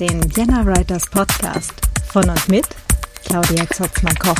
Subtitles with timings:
[0.00, 1.72] Den Vienna Writers Podcast
[2.06, 2.68] von und mit
[3.24, 4.36] Claudia Zotzmann-Koch.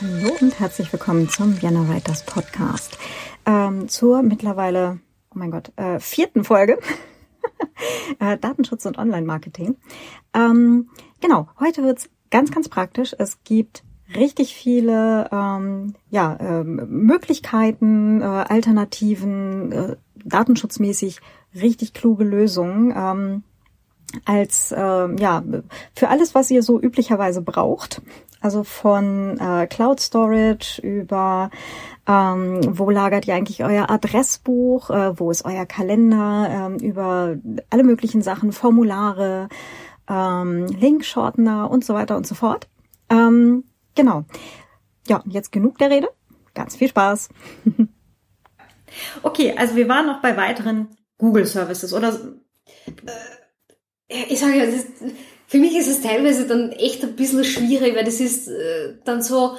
[0.00, 2.98] Hallo und herzlich willkommen zum Vienna Writers Podcast.
[3.46, 4.98] Ähm, zur mittlerweile,
[5.30, 6.80] oh mein Gott, äh, vierten Folge
[8.18, 9.76] äh, Datenschutz und Online-Marketing.
[10.34, 13.14] Ähm, genau, heute wird's ganz, ganz praktisch.
[13.16, 13.84] Es gibt
[14.14, 21.20] richtig viele ähm, ja, ähm, Möglichkeiten, äh, Alternativen, äh, datenschutzmäßig
[21.54, 22.92] richtig kluge Lösungen.
[22.96, 23.42] Ähm,
[24.24, 25.42] als äh, ja
[25.94, 28.02] für alles, was ihr so üblicherweise braucht.
[28.40, 31.50] Also von äh, Cloud Storage über
[32.06, 37.36] ähm, wo lagert ihr eigentlich euer Adressbuch, äh, wo ist euer Kalender, ähm, über
[37.70, 39.48] alle möglichen Sachen, Formulare,
[40.08, 42.68] ähm, Link-Shortener und so weiter und so fort.
[43.10, 43.64] Ähm,
[43.96, 44.24] genau.
[45.08, 46.08] Ja, jetzt genug der Rede.
[46.54, 47.28] Ganz viel Spaß.
[49.22, 52.18] okay, also wir waren noch bei weiteren Google Services oder
[54.08, 54.88] äh, ich sage ja, ist,
[55.46, 59.22] für mich ist es teilweise dann echt ein bisschen schwierig, weil das ist äh, dann
[59.22, 59.56] so,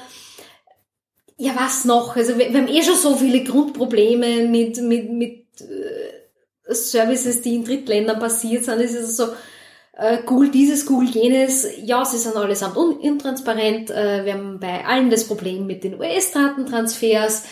[1.38, 2.15] ja was noch?
[2.15, 7.55] Also wir, wir, haben eh schon so viele Grundprobleme mit, mit, mit äh, Services, die
[7.55, 8.81] in Drittländern passiert sind.
[8.81, 9.27] Es ist so,
[9.97, 13.89] äh, Google dieses, Google jenes, ja, sie sind allesamt un intransparent.
[13.89, 17.45] Äh, wir haben bei allen das Problem mit den US-Datentransfers.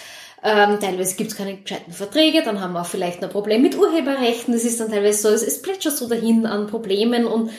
[0.44, 3.76] Ähm, teilweise gibt es keine gescheiten Verträge, dann haben wir auch vielleicht ein Problem mit
[3.76, 4.54] Urheberrechten.
[4.54, 7.50] Das ist dann teilweise so, es, es plätschert so dahin an Problemen und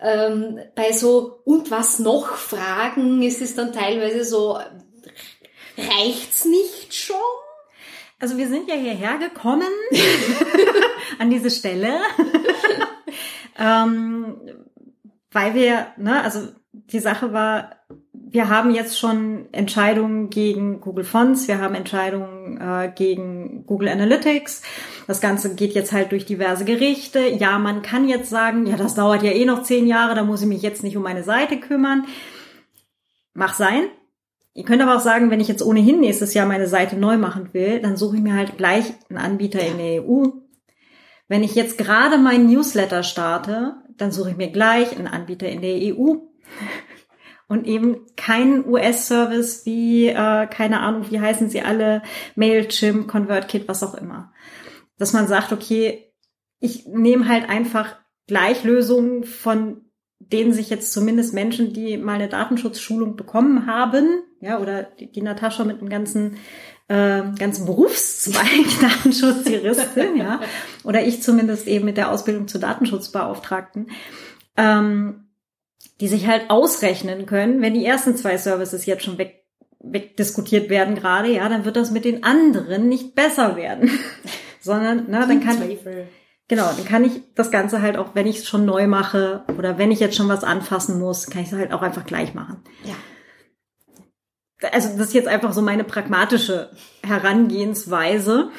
[0.00, 4.58] ähm, bei so und was noch Fragen ist es dann teilweise so,
[5.76, 7.16] reicht's nicht schon?
[8.18, 9.68] Also wir sind ja hierher gekommen
[11.18, 11.98] an diese Stelle
[13.60, 14.36] ähm,
[15.30, 17.70] weil wir, ne, also die Sache war,
[18.12, 24.62] wir haben jetzt schon Entscheidungen gegen Google Fonts, wir haben Entscheidungen äh, gegen Google Analytics.
[25.06, 27.20] Das Ganze geht jetzt halt durch diverse Gerichte.
[27.20, 30.42] Ja, man kann jetzt sagen, ja, das dauert ja eh noch zehn Jahre, da muss
[30.42, 32.06] ich mich jetzt nicht um meine Seite kümmern.
[33.34, 33.84] Mach sein.
[34.54, 37.50] Ihr könnt aber auch sagen, wenn ich jetzt ohnehin nächstes Jahr meine Seite neu machen
[37.52, 40.26] will, dann suche ich mir halt gleich einen Anbieter in der EU,
[41.30, 45.60] wenn ich jetzt gerade meinen Newsletter starte, dann suche ich mir gleich einen Anbieter in
[45.60, 46.16] der EU
[47.46, 52.02] und eben keinen US-Service wie, äh, keine Ahnung, wie heißen sie alle,
[52.34, 54.32] Mailchimp, ConvertKit, was auch immer.
[54.98, 56.12] Dass man sagt, okay,
[56.58, 57.94] ich nehme halt einfach
[58.26, 59.82] gleich Lösungen von
[60.18, 65.22] denen sich jetzt zumindest Menschen, die mal eine Datenschutzschulung bekommen haben, ja, oder die, die
[65.22, 66.38] Natascha mit dem ganzen
[66.90, 70.40] äh, ganzen Berufszweig Datenschutzjuristin, ja,
[70.82, 73.90] oder ich zumindest eben mit der Ausbildung zur Datenschutzbeauftragten,
[74.56, 75.28] ähm,
[76.00, 79.44] die sich halt ausrechnen können, wenn die ersten zwei Services jetzt schon weg,
[79.78, 83.90] wegdiskutiert werden gerade, ja, dann wird das mit den anderen nicht besser werden,
[84.60, 86.08] sondern, na, dann kann Zweifel.
[86.48, 89.78] Genau, dann kann ich das Ganze halt auch, wenn ich es schon neu mache oder
[89.78, 92.64] wenn ich jetzt schon was anfassen muss, kann ich es halt auch einfach gleich machen.
[92.82, 92.96] Ja
[94.72, 96.70] also das ist jetzt einfach so meine pragmatische
[97.02, 98.50] Herangehensweise,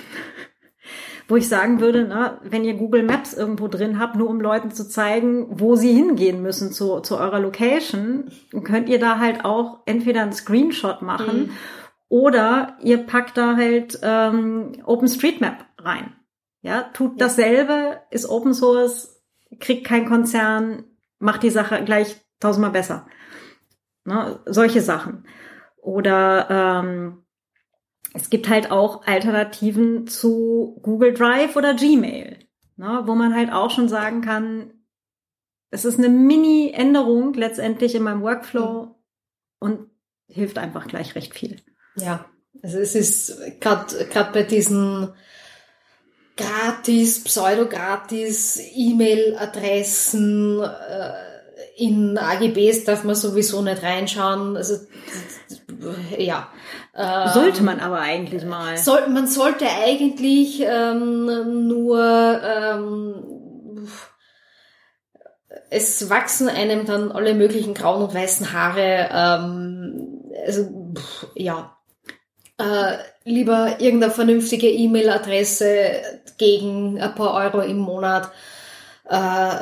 [1.28, 4.72] wo ich sagen würde, na, wenn ihr Google Maps irgendwo drin habt, nur um Leuten
[4.72, 8.32] zu zeigen, wo sie hingehen müssen zu, zu eurer Location,
[8.64, 11.50] könnt ihr da halt auch entweder einen Screenshot machen mhm.
[12.10, 16.16] oder ihr packt da halt ähm, OpenStreetMap rein.
[16.64, 17.28] Ja, tut ja.
[17.28, 19.22] dasselbe, ist Open Source,
[19.60, 20.84] kriegt kein Konzern,
[21.18, 23.08] macht die Sache gleich tausendmal besser.
[24.04, 25.26] Ne, solche Sachen.
[25.81, 27.24] Oder ähm,
[28.14, 32.38] es gibt halt auch Alternativen zu Google Drive oder Gmail,
[32.78, 34.74] ne, wo man halt auch schon sagen kann,
[35.72, 38.96] es ist eine Mini-Änderung letztendlich in meinem Workflow mhm.
[39.59, 39.90] und
[40.28, 41.58] hilft einfach gleich recht viel.
[41.96, 42.26] Ja,
[42.61, 45.14] also es ist gerade gerade bei diesen
[46.38, 51.31] gratis, pseudo-gratis E-Mail-Adressen äh,
[51.82, 54.56] in AGBs darf man sowieso nicht reinschauen.
[54.56, 54.76] Also
[56.18, 56.48] ja.
[57.34, 58.78] Sollte man aber eigentlich mal.
[58.78, 63.88] Soll, man sollte eigentlich ähm, nur ähm,
[65.70, 69.10] es wachsen einem dann alle möglichen grauen und weißen Haare.
[69.12, 70.94] Ähm, also
[71.34, 71.78] ja.
[72.58, 76.02] Äh, lieber irgendeine vernünftige E-Mail-Adresse
[76.38, 78.30] gegen ein paar Euro im Monat.
[79.10, 79.62] Äh,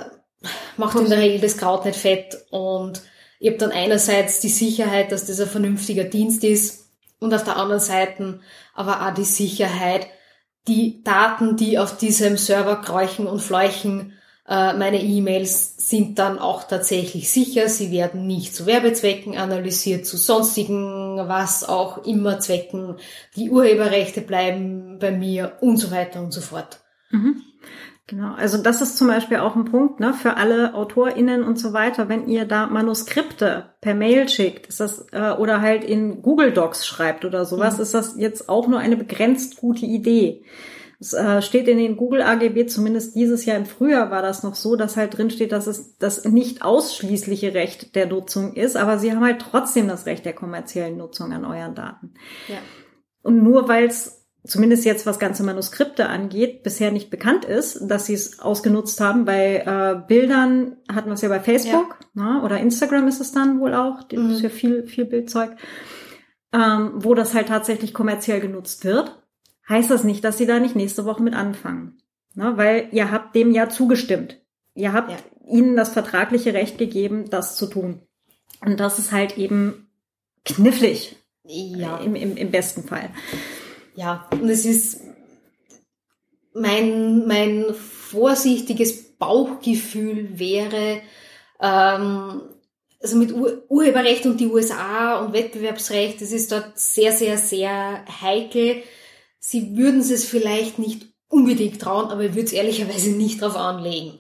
[0.78, 3.02] macht in der Regel das Kraut nicht fett und
[3.40, 6.90] ich habe dann einerseits die Sicherheit, dass das ein vernünftiger Dienst ist
[7.20, 8.40] und auf der anderen Seite
[8.74, 10.08] aber auch die Sicherheit,
[10.68, 14.14] die Daten, die auf diesem Server kräuchen und fleuchen,
[14.50, 17.70] Äh, meine E-Mails sind dann auch tatsächlich sicher.
[17.70, 22.98] Sie werden nicht zu Werbezwecken analysiert, zu sonstigen, was auch immer Zwecken.
[23.36, 26.80] Die Urheberrechte bleiben bei mir und so weiter und so fort.
[27.12, 27.44] Mhm.
[28.10, 31.74] Genau, also das ist zum Beispiel auch ein Punkt ne, für alle AutorInnen und so
[31.74, 32.10] weiter.
[32.10, 36.88] Wenn ihr da Manuskripte per Mail schickt, ist das äh, oder halt in Google Docs
[36.88, 37.84] schreibt oder sowas, mhm.
[37.84, 40.44] ist das jetzt auch nur eine begrenzt gute Idee.
[41.00, 44.56] Es äh, steht in den Google AGB, zumindest dieses Jahr im Frühjahr war das noch
[44.56, 48.98] so, dass halt drin steht, dass es das nicht ausschließliche Recht der Nutzung ist, aber
[48.98, 52.16] sie haben halt trotzdem das Recht der kommerziellen Nutzung an euren Daten.
[52.48, 52.58] Ja.
[53.22, 58.06] Und nur weil es zumindest jetzt was ganze Manuskripte angeht, bisher nicht bekannt ist, dass
[58.06, 59.26] sie es ausgenutzt haben.
[59.26, 62.24] Bei äh, Bildern hatten wir es ja bei Facebook ja.
[62.24, 64.32] ne, oder Instagram ist es dann wohl auch, das mhm.
[64.32, 65.52] ist ja viel, viel Bildzeug,
[66.54, 69.22] ähm, wo das halt tatsächlich kommerziell genutzt wird.
[69.68, 71.98] Heißt das nicht, dass sie da nicht nächste Woche mit anfangen.
[72.36, 74.40] Ne, weil ihr habt dem ja zugestimmt.
[74.76, 75.18] Ihr habt ja.
[75.48, 78.02] ihnen das vertragliche Recht gegeben, das zu tun.
[78.64, 79.90] Und das ist halt eben
[80.46, 81.18] knifflig.
[81.44, 81.98] Ja.
[81.98, 83.10] Im, im, im besten Fall
[84.00, 85.02] ja, und es ist
[86.54, 91.02] mein, mein vorsichtiges Bauchgefühl wäre,
[91.60, 92.42] ähm,
[93.02, 98.06] also mit Ur Urheberrecht und die USA und Wettbewerbsrecht, das ist dort sehr, sehr, sehr
[98.22, 98.84] heikel.
[99.38, 104.20] Sie würden es vielleicht nicht unbedingt trauen, aber ich würde es ehrlicherweise nicht drauf anlegen.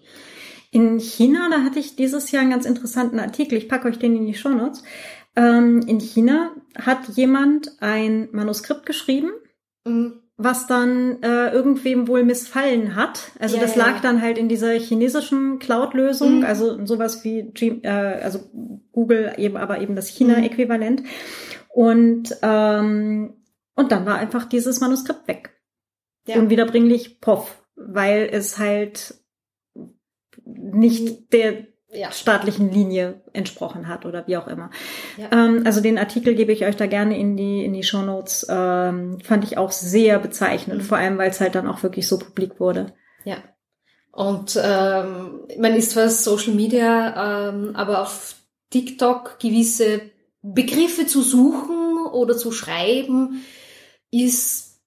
[0.71, 4.17] In China, da hatte ich dieses Jahr einen ganz interessanten Artikel, ich packe euch den
[4.17, 4.83] in die Show Notes.
[5.37, 9.31] Ähm, in China hat jemand ein Manuskript geschrieben.
[9.83, 13.31] Was dann äh, irgendwem wohl missfallen hat.
[13.39, 14.01] Also ja, das lag ja.
[14.01, 16.45] dann halt in dieser chinesischen Cloud-Lösung, mhm.
[16.45, 18.49] also sowas wie G äh, also
[18.91, 21.03] Google eben, aber eben das China-Äquivalent.
[21.69, 23.33] Und ähm,
[23.75, 25.57] und dann war einfach dieses Manuskript weg.
[26.27, 26.37] Ja.
[26.37, 29.15] Unwiederbringlich poff, weil es halt
[30.45, 32.12] nicht der ja.
[32.12, 34.69] staatlichen Linie entsprochen hat oder wie auch immer.
[35.18, 35.30] Ja.
[35.31, 38.45] Ähm, also den Artikel gebe ich euch da gerne in die in die Show Notes.
[38.50, 40.86] Ähm, fand ich auch sehr bezeichnend, mhm.
[40.86, 42.94] vor allem weil es halt dann auch wirklich so publik wurde.
[43.25, 43.38] Ja.
[44.12, 48.36] Und ähm, man ist zwar Social Media, ähm, aber auf
[48.69, 50.01] TikTok gewisse
[50.41, 53.44] Begriffe zu suchen oder zu schreiben
[54.12, 54.81] ist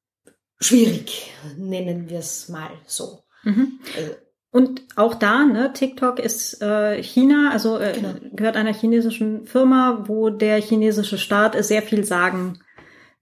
[0.61, 3.21] schwierig, nennen wir es mal so.
[3.45, 3.81] Mhm.
[3.97, 4.15] Also,
[4.53, 8.15] und auch da, ne, TikTok ist äh, China, also äh, genau.
[8.35, 12.59] gehört einer chinesischen Firma, wo der chinesische Staat sehr viel Sagen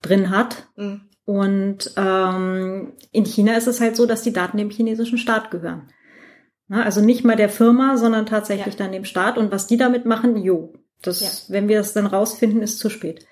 [0.02, 0.66] drin hat.
[0.74, 1.02] Mhm.
[1.24, 5.92] Und ähm, in China ist es halt so, dass die Daten dem chinesischen Staat gehören.
[6.66, 8.78] Na, also nicht mal der Firma, sondern tatsächlich ja.
[8.84, 9.38] dann dem Staat.
[9.38, 11.54] Und was die damit machen, jo, das, ja.
[11.54, 13.24] wenn wir das dann rausfinden, ist zu spät.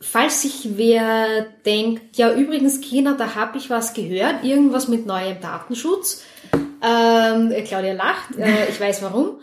[0.00, 5.40] Falls sich wer denkt, ja übrigens China, da habe ich was gehört, irgendwas mit neuem
[5.40, 6.22] Datenschutz,
[6.82, 9.40] ähm, Claudia lacht, äh, ich weiß warum.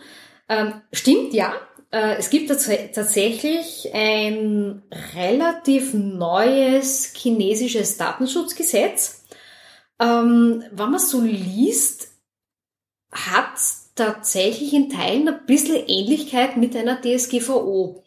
[0.48, 1.54] Ähm, stimmt, ja.
[1.90, 4.82] Äh, es gibt tats tatsächlich ein
[5.14, 9.24] relativ neues chinesisches Datenschutzgesetz.
[10.00, 12.12] Ähm, wenn man so liest,
[13.10, 13.58] hat
[13.94, 18.02] tatsächlich in Teilen ein bisschen Ähnlichkeit mit einer DSGVO.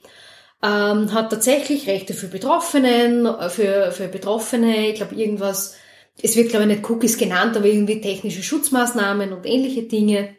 [0.64, 5.76] Ähm, hat tatsächlich Rechte für Betroffenen, für, für Betroffene, ich glaube irgendwas
[6.22, 10.36] es wird, glaube ich, nicht Cookies genannt, aber irgendwie technische Schutzmaßnahmen und ähnliche Dinge.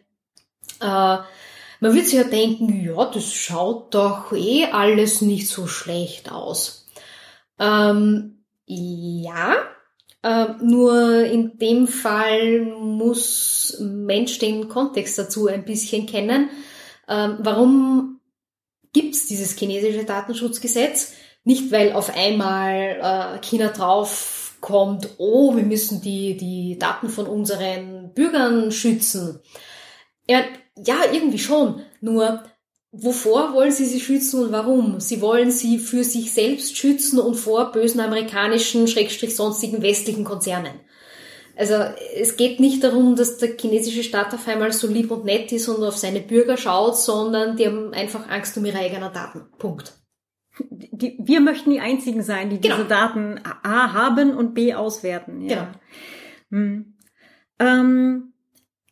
[0.80, 1.18] Äh,
[1.80, 6.88] man wird sich ja denken, ja, das schaut doch eh alles nicht so schlecht aus.
[7.58, 9.54] Ähm, ja,
[10.23, 16.49] äh, nur in dem Fall muss Mensch den Kontext dazu ein bisschen kennen.
[17.08, 18.15] Ähm, warum
[18.96, 21.12] gibt's dieses chinesische Datenschutzgesetz?
[21.44, 27.26] Nicht, weil auf einmal äh, China drauf kommt, oh, wir müssen die, die Daten von
[27.26, 29.40] unseren Bürgern schützen.
[30.26, 30.42] Ja,
[30.82, 31.82] ja, irgendwie schon.
[32.00, 32.42] Nur,
[32.90, 34.98] wovor wollen sie sie schützen und warum?
[34.98, 40.80] Sie wollen sie für sich selbst schützen und vor bösen amerikanischen, schrägstrich sonstigen westlichen Konzernen.
[41.56, 41.75] Also
[42.14, 45.68] es geht nicht darum, dass der chinesische Staat auf einmal so lieb und nett ist
[45.68, 49.46] und auf seine Bürger schaut, sondern die haben einfach Angst um ihre eigenen Daten.
[49.58, 49.94] Punkt
[50.58, 52.76] die, wir möchten die einzigen sein, die genau.
[52.76, 55.40] diese Daten A haben und B auswerten.
[55.42, 55.72] Ja.
[56.50, 56.62] Genau.
[56.62, 56.94] Hm.
[57.58, 58.32] Ähm,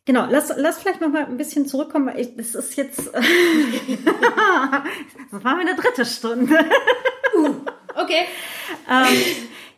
[0.05, 3.07] genau, lass, lass vielleicht noch mal ein bisschen zurückkommen, weil ich, das ist jetzt,
[5.31, 6.57] das war meine dritte Stunde.
[7.37, 7.55] uh,
[7.95, 8.25] okay.
[8.89, 9.15] ähm,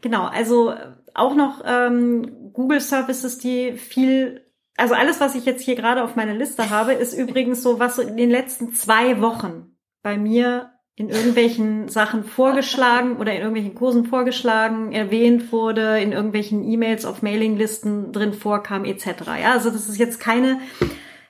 [0.02, 0.74] genau, also
[1.18, 4.48] auch noch ähm, Google Services, die viel
[4.78, 7.98] also alles, was ich jetzt hier gerade auf meiner Liste habe, ist übrigens so, was
[7.98, 14.06] in den letzten zwei Wochen bei mir in irgendwelchen Sachen vorgeschlagen oder in irgendwelchen Kursen
[14.06, 19.06] vorgeschlagen, erwähnt wurde, in irgendwelchen E-Mails auf Mailinglisten drin vorkam, etc.
[19.42, 20.60] Ja, also das ist jetzt keine,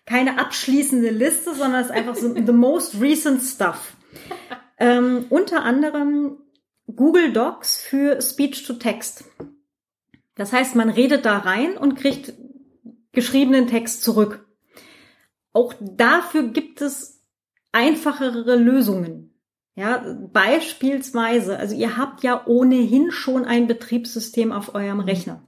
[0.06, 3.98] keine abschließende Liste, sondern es ist einfach so the most recent stuff.
[4.77, 6.38] Ähm, unter anderem
[6.96, 9.25] Google Docs für Speech to Text.
[10.38, 12.34] Das heißt, man redet da rein und kriegt
[13.12, 14.48] geschriebenen Text zurück.
[15.51, 17.24] Auch dafür gibt es
[17.72, 19.34] einfachere Lösungen.
[19.75, 20.03] Ja,
[20.34, 25.48] beispielsweise, also ihr habt ja ohnehin schon ein Betriebssystem auf eurem Rechner.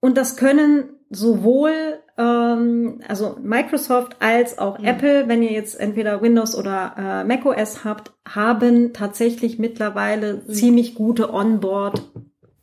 [0.00, 4.84] Und das können sowohl ähm, also Microsoft als auch mhm.
[4.84, 10.52] Apple, wenn ihr jetzt entweder Windows oder äh, macOS habt, haben tatsächlich mittlerweile mhm.
[10.52, 12.02] ziemlich gute Onboard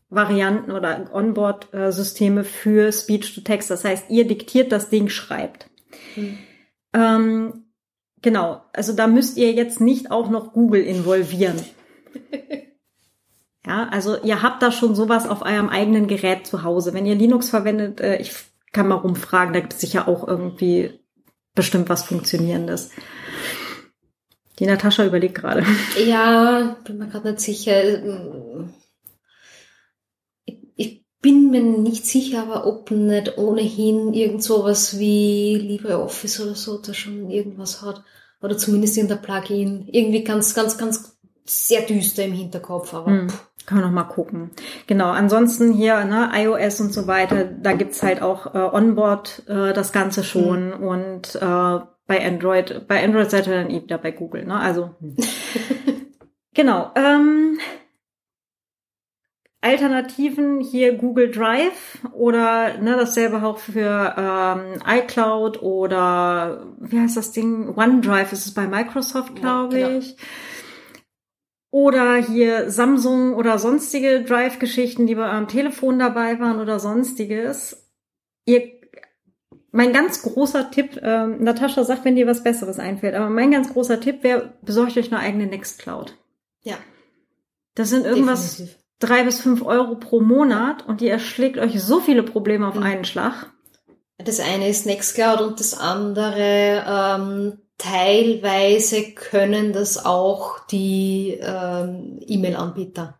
[0.09, 3.69] Varianten oder Onboard-Systeme für Speech-to-Text.
[3.69, 5.69] Das heißt, ihr diktiert das Ding, schreibt.
[6.15, 6.37] Mhm.
[6.93, 7.65] Ähm,
[8.21, 11.57] genau, also da müsst ihr jetzt nicht auch noch Google involvieren.
[13.65, 16.93] ja, also ihr habt da schon sowas auf eurem eigenen Gerät zu Hause.
[16.93, 18.33] Wenn ihr Linux verwendet, äh, ich
[18.71, 20.99] kann mal rumfragen, da gibt es sicher auch irgendwie
[21.53, 22.91] bestimmt was Funktionierendes.
[24.59, 25.65] Die Natascha überlegt gerade.
[26.03, 27.83] Ja, bin mir gerade nicht sicher
[31.27, 36.93] bin mir nicht sicher, aber ob nicht ohnehin irgend sowas wie LibreOffice oder so da
[36.93, 38.01] schon irgendwas hat.
[38.41, 39.89] Oder zumindest in der Plugin.
[39.91, 43.11] Irgendwie ganz, ganz, ganz sehr düster im Hinterkopf, aber.
[43.11, 43.27] Hm.
[43.65, 44.51] Kann man noch mal gucken.
[44.85, 49.73] Genau, ansonsten hier, ne, iOS und so weiter, da gibt's halt auch äh, Onboard äh,
[49.73, 50.81] das Ganze schon hm.
[50.81, 54.57] und äh, bei Android, bei Android seid ihr dann eh wieder bei Google, ne?
[54.57, 55.17] Also hm.
[56.53, 56.91] genau.
[56.95, 57.59] Ähm,
[59.61, 67.31] Alternativen hier Google Drive oder ne, dasselbe auch für ähm, iCloud oder wie heißt das
[67.31, 67.75] Ding?
[67.75, 69.99] OneDrive ist es bei Microsoft, glaube ja, genau.
[69.99, 70.15] ich.
[71.71, 77.89] Oder hier Samsung oder sonstige Drive-Geschichten, die bei eurem Telefon dabei waren oder sonstiges.
[78.45, 78.71] Ihr,
[79.71, 83.73] mein ganz großer Tipp, ähm, Natascha sagt, wenn dir was Besseres einfällt, aber mein ganz
[83.73, 86.15] großer Tipp wäre, besorgt euch eine eigene Nextcloud.
[86.61, 86.77] Ja.
[87.75, 91.99] Das sind irgendwas, Definitiv drei bis fünf Euro pro Monat und die erschlägt euch so
[91.99, 92.83] viele Probleme auf mhm.
[92.83, 93.51] einen Schlag.
[94.17, 103.19] Das eine ist Nextcloud und das andere ähm, teilweise können das auch die ähm, E-Mail-Anbieter.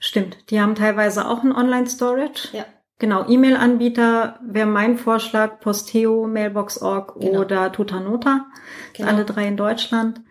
[0.00, 2.48] Stimmt, die haben teilweise auch ein Online-Storage.
[2.52, 2.64] Ja.
[2.98, 7.40] Genau, E-Mail-Anbieter wäre mein Vorschlag, Posteo, Mailbox.org genau.
[7.40, 8.46] oder Tutanota.
[8.94, 9.08] Genau.
[9.08, 10.22] Alle drei in Deutschland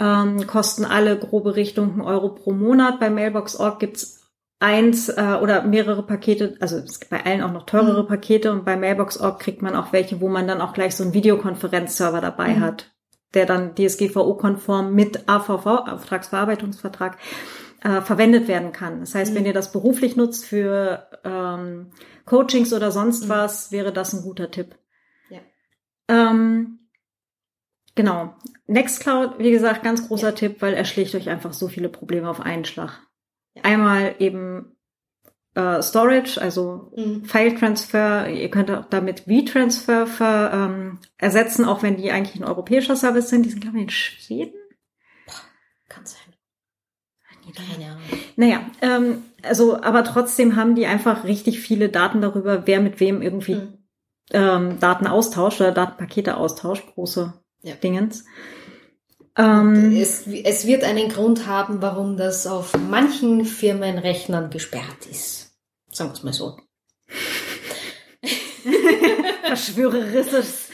[0.00, 2.98] ähm, kosten alle grobe Richtung einen Euro pro Monat.
[2.98, 4.20] Bei Mailbox.org gibt's
[4.58, 8.08] eins äh, oder mehrere Pakete, also es gibt bei allen auch noch teurere mhm.
[8.08, 11.14] Pakete und bei Mailbox.org kriegt man auch welche, wo man dann auch gleich so einen
[11.14, 12.60] Videokonferenzserver dabei mhm.
[12.60, 12.90] hat,
[13.34, 17.16] der dann DSGVO-konform mit AVV, Auftragsverarbeitungsvertrag,
[17.82, 19.00] äh, verwendet werden kann.
[19.00, 19.36] Das heißt, mhm.
[19.36, 21.92] wenn ihr das beruflich nutzt für ähm,
[22.26, 23.28] Coachings oder sonst mhm.
[23.30, 24.76] was, wäre das ein guter Tipp.
[25.30, 25.38] Ja.
[26.08, 26.79] Ähm,
[27.94, 28.34] Genau.
[28.66, 30.34] Nextcloud, wie gesagt, ganz großer ja.
[30.34, 33.00] Tipp, weil er schlägt euch einfach so viele Probleme auf einen Schlag.
[33.54, 33.64] Ja.
[33.64, 34.76] Einmal eben
[35.54, 37.24] äh, Storage, also mhm.
[37.24, 38.28] File Transfer.
[38.28, 43.28] Ihr könnt auch damit V-Transfer ver, ähm, ersetzen, auch wenn die eigentlich ein europäischer Service
[43.28, 43.44] sind.
[43.44, 44.54] Die sind, glaube ich, in Schweden.
[45.88, 46.20] kann sein.
[47.52, 48.02] Keine Ahnung.
[48.36, 53.22] Naja, ähm, also, aber trotzdem haben die einfach richtig viele Daten darüber, wer mit wem
[53.22, 53.78] irgendwie mhm.
[54.32, 56.86] ähm, Daten austauscht oder Datenpakete austauscht.
[56.94, 57.74] Große ja.
[57.74, 58.24] Dingens.
[59.36, 65.52] Ähm, es, es wird einen Grund haben, warum das auf manchen Firmenrechnern gesperrt ist.
[65.90, 66.58] Sagen wir es mal so.
[69.44, 70.68] Verschwörerisches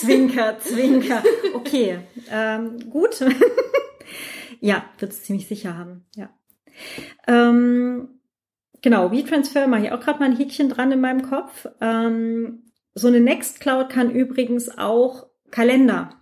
[0.00, 1.22] Zwinker, Zwinker.
[1.54, 3.24] Okay, ähm, gut.
[4.60, 6.06] ja, wird es ziemlich sicher haben.
[6.16, 6.30] Ja.
[7.26, 8.20] Ähm,
[8.80, 11.66] genau, WeTransfer mache ich auch gerade mal ein Häkchen dran in meinem Kopf.
[11.80, 16.18] Ähm, so eine Nextcloud kann übrigens auch Kalender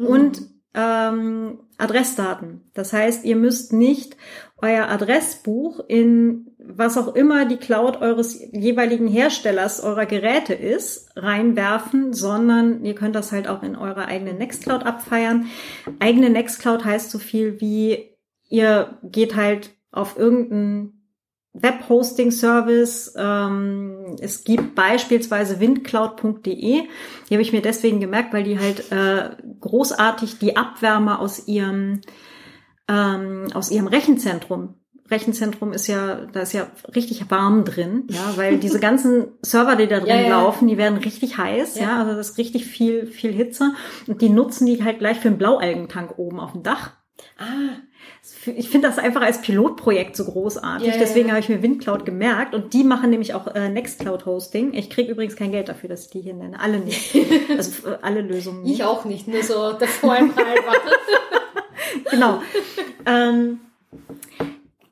[0.00, 0.06] mhm.
[0.06, 0.42] und
[0.74, 2.70] ähm, Adressdaten.
[2.74, 4.16] Das heißt, ihr müsst nicht
[4.62, 12.12] euer Adressbuch in was auch immer die Cloud eures jeweiligen Herstellers eurer Geräte ist, reinwerfen,
[12.12, 15.46] sondern ihr könnt das halt auch in eurer eigenen Nextcloud abfeiern.
[15.98, 18.16] Eigene Nextcloud heißt so viel wie
[18.48, 20.99] ihr geht halt auf irgendein
[21.54, 23.14] Webhosting-Service.
[23.16, 26.44] Ähm, es gibt beispielsweise windcloud.de.
[26.48, 29.30] Die habe ich mir deswegen gemerkt, weil die halt äh,
[29.60, 32.00] großartig die Abwärme aus ihrem
[32.88, 34.74] ähm, aus ihrem Rechenzentrum
[35.10, 39.88] Rechenzentrum ist ja, da ist ja richtig warm drin, ja, weil diese ganzen Server, die
[39.88, 40.28] da drin Ja, ja.
[40.28, 41.82] laufen, die werden richtig heiß, ja.
[41.82, 41.98] Ja.
[42.00, 43.72] also das ist richtig viel, viel Hitze
[44.06, 46.92] und die nutzen die halt gleich für einen Blaualgentank oben auf dem Dach.
[47.38, 47.76] Ah,
[48.56, 51.34] Ich finde das einfach als Pilotprojekt so großartig, ja, deswegen ja.
[51.34, 54.72] habe ich mir Windcloud gemerkt und die machen nämlich auch äh, Nextcloud Hosting.
[54.72, 57.14] Ich kriege übrigens kein Geld dafür, dass ich die hier nenne, alle nicht,
[57.56, 58.74] also äh, alle Lösungen nicht.
[58.74, 60.72] ich auch nicht, nur so der halber.
[62.10, 62.42] genau.
[63.06, 63.60] ähm,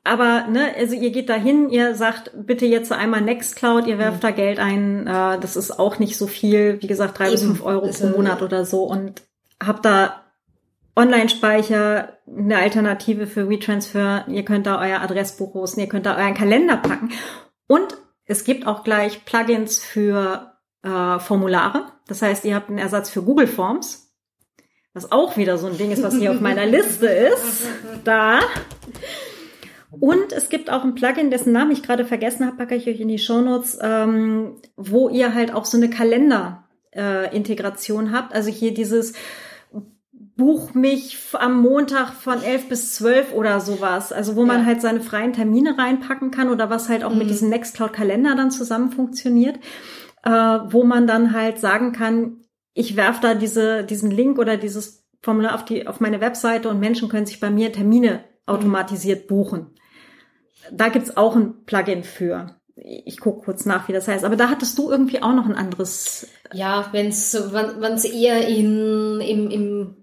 [0.03, 4.31] aber ne, also ihr geht dahin, ihr sagt bitte jetzt einmal Nextcloud, ihr werft da
[4.31, 7.55] Geld ein, äh, das ist auch nicht so viel, wie gesagt drei bis Eben.
[7.55, 9.21] fünf Euro pro Monat oder so und
[9.63, 10.23] habt da
[10.99, 16.33] Online-Speicher, eine Alternative für WeTransfer, ihr könnt da euer Adressbuch hosten, ihr könnt da euren
[16.33, 17.13] Kalender packen
[17.67, 21.85] und es gibt auch gleich Plugins für äh, Formulare.
[22.07, 24.13] Das heißt, ihr habt einen Ersatz für Google Forms,
[24.93, 27.65] was auch wieder so ein Ding ist, was hier auf meiner Liste ist.
[28.03, 28.41] Da.
[29.91, 32.99] Und es gibt auch ein Plugin, dessen Namen ich gerade vergessen habe, packe ich euch
[32.99, 38.33] in die Shownotes, ähm, wo ihr halt auch so eine Kalender-Integration habt.
[38.33, 39.13] Also hier dieses
[40.39, 44.11] Buch mich am Montag von 11 bis 12 oder sowas.
[44.11, 44.65] Also wo man Ja.
[44.65, 47.29] halt seine freien Termine reinpacken kann oder was halt auch mit Mhm.
[47.29, 49.57] diesem Nextcloud-Kalender dann zusammen funktioniert,
[50.23, 52.37] äh, wo man dann halt sagen kann,
[52.73, 56.79] ich werf da diese, diesen Link oder dieses Formular auf, die, auf meine Webseite und
[56.79, 59.67] Menschen können sich bei mir Termine automatisiert buchen.
[60.71, 62.55] Da gibt's auch ein Plugin für.
[62.75, 64.23] Ich gucke kurz nach, wie das heißt.
[64.23, 66.27] Aber da hattest du irgendwie auch noch ein anderes.
[66.53, 69.95] Ja, wenn's, wenn wenn's eher in, im, im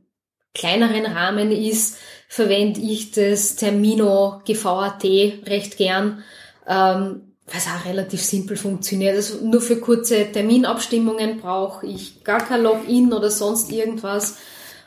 [0.57, 1.99] kleineren Rahmen ist,
[2.29, 5.05] verwende ich das Termino GVAT
[5.47, 6.25] recht gern,
[6.67, 9.15] ähm, was auch relativ simpel funktioniert.
[9.15, 14.39] Also nur für kurze Terminabstimmungen brauche ich gar kein Login oder sonst irgendwas.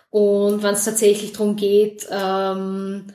[0.10, 3.08] Und wenn es tatsächlich darum geht, ähm,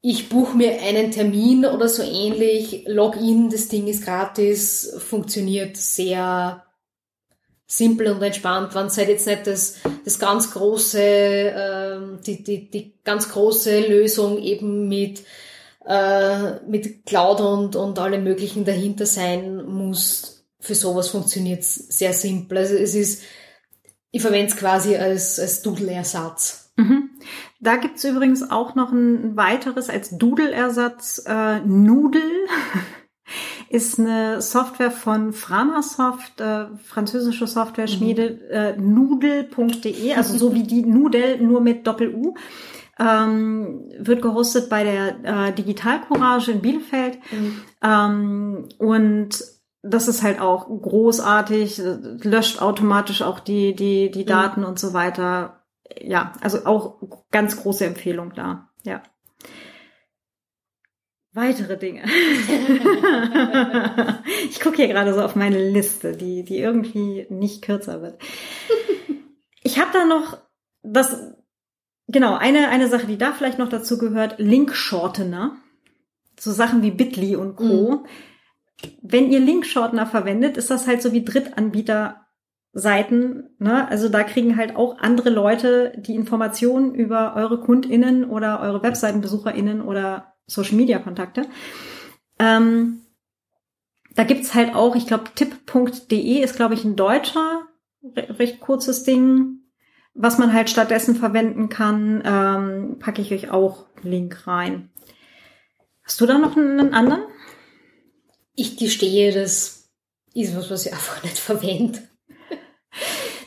[0.00, 6.64] ich buche mir einen Termin oder so ähnlich, Login, das Ding ist gratis, funktioniert sehr
[7.66, 12.70] simpel und entspannt, wenn es halt jetzt nicht das, das ganz große, ähm, die, die,
[12.70, 15.22] die ganz große Lösung eben mit,
[15.86, 20.46] äh, mit Cloud und, und alle möglichen dahinter sein muss.
[20.60, 22.58] Für sowas funktioniert es sehr simpel.
[22.58, 23.22] Also es ist,
[24.10, 26.72] ich verwende es quasi als, als Doodle-Ersatz.
[26.76, 27.10] Mhm.
[27.60, 31.24] Da gibt's übrigens auch noch ein weiteres als Doodle-Ersatz.
[31.26, 32.20] Äh, Noodle
[33.74, 41.40] ist eine Software von Framasoft, äh, französische Software-Schmiede, äh, noodle.de, also so wie die Nudel,
[41.40, 42.34] nur mit Doppel-U.
[43.00, 47.18] Ähm, wird gehostet bei der äh, Digital Courage in Bielefeld.
[47.82, 49.44] Ähm, und
[49.82, 54.94] das ist halt auch großartig, äh, löscht automatisch auch die, die, die Daten und so
[54.94, 55.64] weiter.
[56.00, 57.00] Ja, also auch
[57.32, 58.68] ganz große Empfehlung da.
[58.84, 59.02] Ja.
[61.34, 62.04] Weitere Dinge.
[64.48, 68.22] ich gucke hier gerade so auf meine Liste, die, die irgendwie nicht kürzer wird.
[69.64, 70.38] Ich habe da noch
[70.84, 71.34] das,
[72.06, 75.56] genau, eine, eine Sache, die da vielleicht noch dazu gehört, Link-Shortener.
[76.38, 78.04] So Sachen wie Bitly und Co.
[79.02, 83.56] Wenn ihr Link-Shortener verwendet, ist das halt so wie Drittanbieter-Seiten.
[83.58, 83.88] Ne?
[83.88, 89.82] Also da kriegen halt auch andere Leute die Informationen über eure KundInnen oder eure WebseitenbesucherInnen
[89.82, 91.46] oder Social-Media-Kontakte.
[92.38, 93.00] Ähm,
[94.14, 97.66] da gibt's halt auch, ich glaube, tipp.de ist, glaube ich, ein deutscher,
[98.02, 99.60] re recht kurzes Ding,
[100.14, 102.22] was man halt stattdessen verwenden kann.
[102.24, 104.90] Ähm, packe ich euch auch Link rein.
[106.04, 107.22] Hast du da noch einen, einen anderen?
[108.54, 109.90] Ich gestehe, das
[110.34, 112.00] ist was, was ich einfach nicht verwende.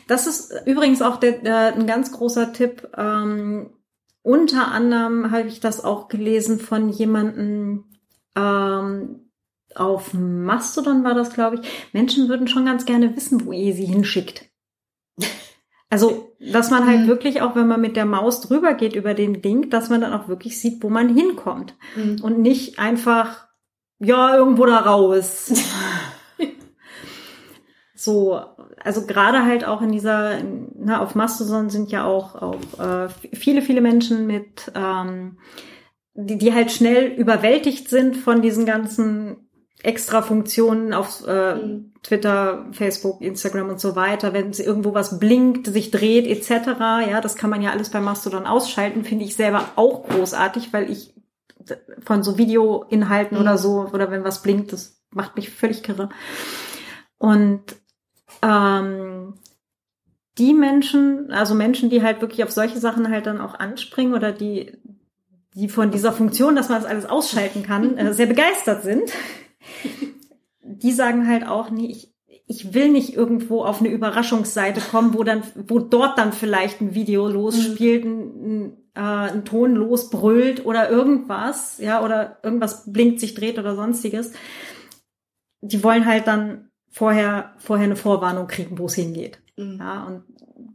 [0.08, 2.88] Das ist übrigens auch der, der, ein ganz großer Tipp.
[2.96, 3.70] Ähm,
[4.28, 7.84] unter anderem habe ich das auch gelesen von jemandem
[8.36, 9.30] ähm,
[9.74, 11.68] auf Mastodon war das, glaube ich.
[11.94, 14.44] Menschen würden schon ganz gerne wissen, wo ihr sie hinschickt.
[15.90, 17.06] Also, dass man halt Mhm.
[17.06, 20.12] wirklich auch, wenn man mit der Maus drüber geht über den Link, dass man dann
[20.12, 21.74] auch wirklich sieht, wo man hinkommt.
[21.96, 22.20] Mhm.
[22.22, 23.46] Und nicht einfach,
[23.98, 25.50] ja, irgendwo da raus.
[28.08, 28.40] so,
[28.82, 30.38] also gerade halt auch in dieser,
[30.76, 35.38] na, auf Mastodon sind ja auch, auch äh, viele, viele Menschen mit, ähm,
[36.14, 39.48] die, die halt schnell überwältigt sind von diesen ganzen
[39.82, 41.92] extra Funktionen auf äh, Mhm.
[42.02, 46.68] Twitter, Facebook, Instagram und so weiter, wenn sie irgendwo was blinkt, sich dreht etc.
[47.10, 50.90] Ja, das kann man ja alles bei Mastodon ausschalten, finde ich selber auch großartig, weil
[50.90, 51.14] ich
[52.04, 53.42] von so Videoinhalten Mhm.
[53.42, 56.08] oder so oder wenn was blinkt, das macht mich völlig kirre.
[57.18, 57.62] Und
[58.42, 59.34] ähm,
[60.38, 64.32] die Menschen, also Menschen, die halt wirklich auf solche Sachen halt dann auch anspringen oder
[64.32, 64.78] die
[65.58, 69.10] die von dieser Funktion, dass man das alles ausschalten kann, äh, sehr begeistert sind,
[70.62, 72.14] die sagen halt auch, nee, ich,
[72.46, 76.94] ich will nicht irgendwo auf eine Überraschungsseite kommen, wo dann, wo dort dann vielleicht ein
[76.94, 83.34] Video losspielt, ein, ein, äh, ein Ton losbrüllt oder irgendwas, ja, oder irgendwas blinkt, sich
[83.34, 84.32] dreht oder sonstiges.
[85.60, 89.38] Die wollen halt dann vorher, vorher eine Vorwarnung kriegen, wo es hingeht.
[89.56, 89.76] Mhm.
[89.78, 90.22] Ja, und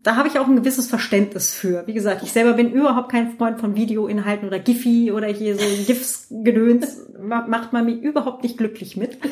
[0.03, 1.85] da habe ich auch ein gewisses Verständnis für.
[1.87, 5.63] Wie gesagt, ich selber bin überhaupt kein Freund von Videoinhalten oder Giphy oder hier so
[5.87, 7.09] GIFs-Gedöns.
[7.19, 9.17] Macht man mich überhaupt nicht glücklich mit.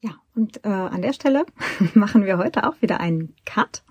[0.00, 1.44] ja, und äh, an der Stelle
[1.94, 3.82] machen wir heute auch wieder einen Cut.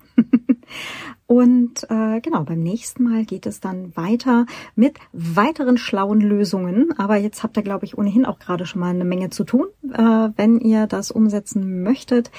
[1.26, 6.92] Und äh, genau, beim nächsten Mal geht es dann weiter mit weiteren schlauen Lösungen.
[6.98, 9.66] Aber jetzt habt ihr, glaube ich, ohnehin auch gerade schon mal eine Menge zu tun,
[9.92, 12.32] äh, wenn ihr das umsetzen möchtet.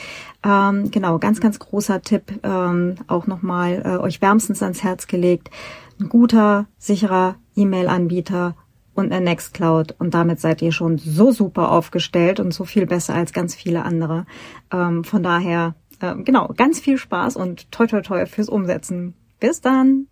[0.44, 5.52] Ähm, genau, ganz, ganz großer Tipp, ähm, auch nochmal äh, euch wärmstens ans Herz gelegt.
[6.00, 8.56] Ein guter, sicherer E-Mail-Anbieter
[8.94, 9.96] und eine Nextcloud.
[10.00, 13.84] Und damit seid ihr schon so super aufgestellt und so viel besser als ganz viele
[13.84, 14.26] andere.
[14.72, 19.16] Ähm, von daher ähm, genau, ganz viel Spaß und toi toi toi fürs Umsetzen.
[19.40, 20.08] Bis dann.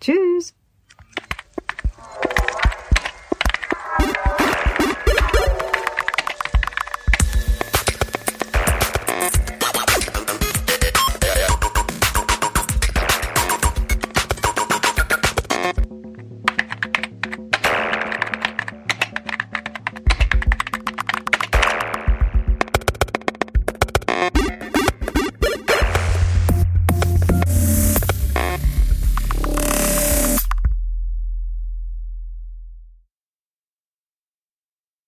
[0.00, 0.54] Tschüss.